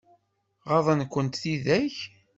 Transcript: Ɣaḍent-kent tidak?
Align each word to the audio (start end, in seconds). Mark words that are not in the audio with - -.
Ɣaḍent-kent 0.71 1.39
tidak? 1.41 1.95